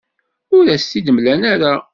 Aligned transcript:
Ur 0.55 0.65
as-t-id-mlan 0.75 1.41
ara. 1.53 1.73